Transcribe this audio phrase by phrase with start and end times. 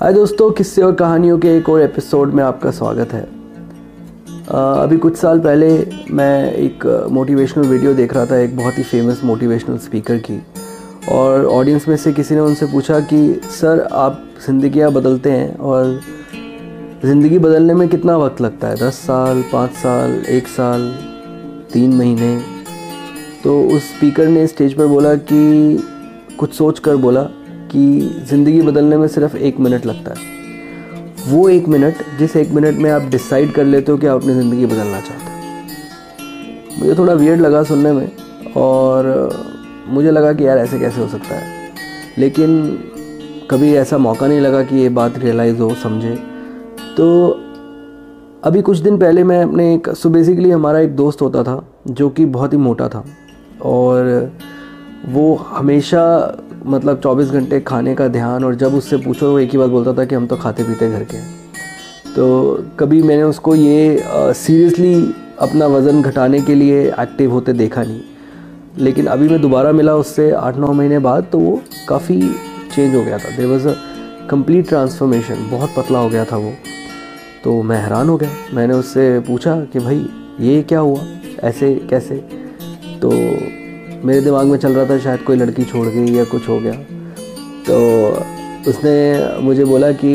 [0.00, 3.20] हाय दोस्तों, किस्से और कहानियों के एक और एपिसोड में आपका स्वागत है।
[4.82, 9.20] अभी कुछ साल पहले मैं एक मोटिवेशनल वीडियो देख रहा था, एक बहुत ही फ़ेमस
[9.24, 10.42] मोटिवेशनल स्पीकर की।
[11.08, 16.00] और ऑडियंस में से किसी ने उनसे पूछा कि, सर, आप ज़िंदगियाँ बदलते हैं और
[17.04, 18.76] ज़िंदगी बदलने में कितना वक्त लगता है?
[18.76, 20.90] दस साल, पाँच साल, एक साल,
[21.72, 22.42] तीन महीने?
[23.44, 25.82] तो उस स्पीकर ने स्टेज पर बोला कि,
[26.38, 27.28] कुछ सोच कर बोला।
[27.74, 30.32] कि ज़िंदगी बदलने में सिर्फ़ एक मिनट लगता है।
[31.28, 34.34] वो एक मिनट जिस एक मिनट में आप डिसाइड कर लेते हो कि आप अपनी
[34.34, 38.10] ज़िंदगी बदलना चाहते हो। मुझे थोड़ा वियर्ड लगा सुनने में
[38.56, 39.30] और
[39.88, 41.70] मुझे लगा कि यार ऐसे कैसे हो सकता है।
[42.18, 42.78] लेकिन
[43.50, 46.18] कभी ऐसा मौका नहीं लगा कि ये बात रियलाइज़ हो, समझे।
[46.96, 47.40] तो
[48.44, 52.08] अभी कुछ दिन पहले मैं अपने एक सो बेसिकली हमारा एक दोस्त होता था, जो
[52.08, 53.04] कि बहुत ही मोटा था।
[53.62, 54.32] और
[55.08, 56.04] वो हमेशा
[56.66, 59.92] मतलब 24 घंटे खाने का ध्यान और जब उससे पूछो, वो एक ही बात बोलता
[59.92, 61.18] था कि हम तो खाते पीते घर के
[62.12, 64.94] तो कभी मैंने उसको ये सीरियसली
[65.40, 68.00] अपना वज़न घटाने के लिए एक्टिव होते देखा नहीं।
[68.78, 72.20] लेकिन अभी मैं दोबारा मिला उससे आठ नौ महीने बाद तो वो काफ़ी
[72.74, 73.74] चेंज हो गया था। There was a
[74.30, 76.52] complete transformation बहुत पतला हो गया था वो।
[77.44, 80.06] तो मैं हैरान हो गया। मैंने उससे पूछा कि भाई,
[80.40, 81.00] ये क्या हुआ?
[81.44, 82.16] ऐसे कैसे?
[83.02, 83.10] तो
[84.04, 86.72] मेरे दिमाग में चल रहा था शायद कोई लड़की छोड़ गई या कुछ हो गया।
[87.66, 87.76] तो
[88.70, 90.14] उसने मुझे बोला कि,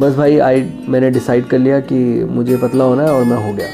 [0.00, 3.52] बस भाई आई मैंने डिसाइड कर लिया कि मुझे पतला होना है और मैं हो
[3.52, 3.66] गया।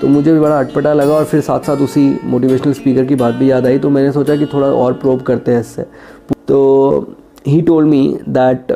[0.00, 3.34] तो मुझे भी बड़ा अटपटा लगा और फिर साथ साथ उसी मोटिवेशनल स्पीकर की बात
[3.34, 5.82] भी याद आई। तो मैंने सोचा कि थोड़ा और प्रोव करते हैं इससे।
[6.48, 8.72] तो ही टोल्ड मी दैट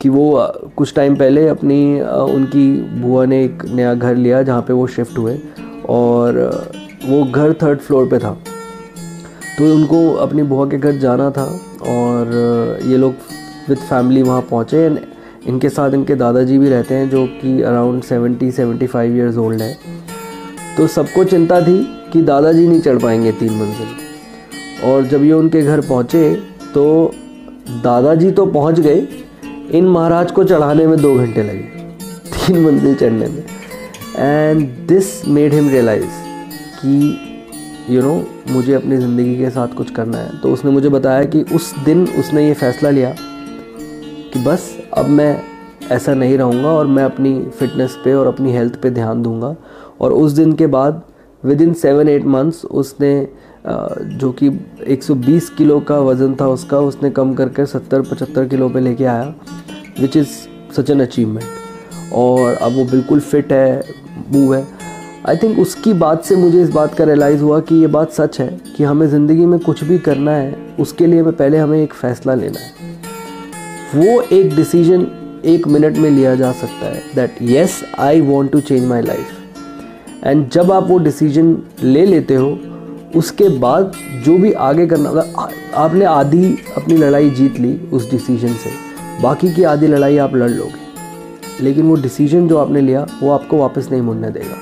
[0.00, 4.72] कि वो, कुछ टाइम पहले अपनी, उनकी बुआ ने एक नया घर लिया जहाँ पे
[4.72, 5.38] वो शिफ्ट हुए
[5.88, 6.68] और
[7.06, 8.38] वो घर थर्ड फ्लोर पे था।
[9.58, 11.44] तो उनको अपनी बुआ के घर जाना था
[11.88, 13.14] और ये लोग
[13.68, 14.98] विद फैमिली वहाँ पहुँचे। एंड
[15.48, 19.62] इनके साथ इनके दादाजी भी रहते हैं जो कि around seventy seventy five years old
[19.62, 19.76] है।
[20.76, 21.78] तो सबको चिंता थी
[22.12, 26.34] कि दादाजी नहीं चढ़ पाएँगे तीन मंजिल। और जब ये उनके घर पहुँचे
[26.74, 27.12] तो
[27.84, 29.06] दादाजी तो पहुँच गए।
[29.70, 31.64] इन महाराज को चढ़ाने में दो घंटे लगे,
[32.36, 33.44] तीन मंजिल चढ़ने में।
[34.18, 36.04] And this made him realise
[36.76, 37.25] कि
[37.90, 38.14] यू नो
[38.50, 42.06] मुझे अपनी ज़िंदगी के साथ कुछ करना है। तो उसने मुझे बताया कि उस दिन
[42.18, 45.42] उसने ये फ़ैसला लिया कि बस, अब मैं
[45.92, 49.54] ऐसा नहीं रहूँगा और मैं अपनी फ़िटनेस पे और अपनी हेल्थ पे ध्यान दूँगा।
[50.00, 51.02] और उस दिन के बाद
[51.42, 53.28] within seven eight months उसने
[53.66, 54.48] जो कि
[54.88, 59.34] 120 किलो का वज़न था उसका, उसने कम करके 70 75 किलो पे लेके आया
[60.00, 60.28] which is
[60.76, 63.82] such an achievement और अब वो बिल्कुल फिट है
[64.32, 64.62] मूव है।
[65.28, 68.38] आई थिंक उसकी बात से मुझे इस बात का रियलाइज़ हुआ कि ये बात सच
[68.40, 71.92] है कि हमें ज़िंदगी में कुछ भी करना है, उसके लिए हमें पहले हमें एक
[71.92, 72.74] फ़ैसला लेना है।
[73.94, 75.06] वो एक डिसीज़न
[75.44, 80.24] एक मिनट में लिया जा सकता है that yes I want to change my life
[80.24, 82.58] and जब आप वो डिसीज़न ले लेते हो,
[83.14, 83.92] उसके बाद
[84.24, 88.70] जो भी आगे करना अगर आपने आधी अपनी लड़ाई जीत ली उस डिसीज़न से।
[89.22, 93.58] बाकी की आधी लड़ाई आप लड़ लोगे। लेकिन वो डिसीज़न जो आपने लिया, वो आपको
[93.58, 94.56] वापस नहीं मुड़ने देगा।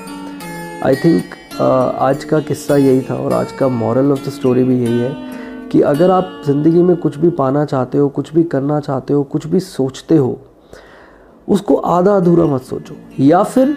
[0.85, 4.63] आई थिंक uh, आज का किस्सा यही था और आज का मॉरल ऑफ़ द स्टोरी
[4.63, 8.43] भी यही है कि अगर आप ज़िंदगी में कुछ भी पाना चाहते हो कुछ भी
[8.43, 10.37] करना चाहते हो कुछ भी सोचते हो
[11.47, 13.75] उसको आधा अधूरा मत सोचो। या फिर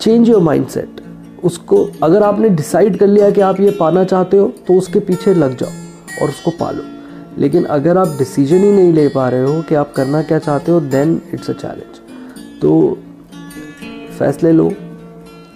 [0.00, 1.00] चेंज योर माइंड सेट
[1.44, 5.34] उसको अगर आपने डिसाइड कर लिया कि आप ये पाना चाहते हो तो उसके पीछे
[5.34, 6.84] लग जाओ और उसको पालो।
[7.38, 10.72] लेकिन अगर आप डिसीज़न ही नहीं ले पा रहे हो कि आप करना क्या चाहते
[10.72, 12.00] हो देन इट्स अ चैलेंज
[12.62, 12.98] तो
[14.18, 14.72] फैसले लो।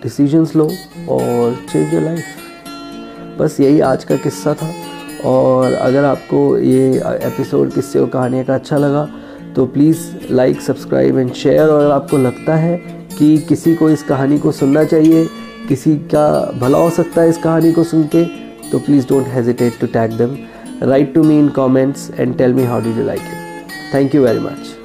[0.02, 0.64] डिसीजंस लो
[1.08, 2.24] और चेंज योर लाइफ
[3.38, 4.70] बस यही आज का किस्सा था
[5.24, 9.08] और अगर आपको ये एपिसोड किस्से और कहानी का अच्छा लगा
[9.56, 9.98] तो please
[10.30, 12.76] like subscribe and share और आपको लगता है
[13.18, 15.28] कि किसी को इस कहानी को सुनना चाहिए,
[15.68, 18.24] किसी का भला हो सकता है इस कहानी को सुन के
[18.70, 20.36] तो please don't hesitate to tag them
[20.82, 24.22] right to me in comments and tell me how did you like it thank you
[24.22, 24.76] very much